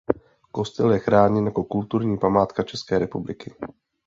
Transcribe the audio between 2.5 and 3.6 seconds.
České republiky.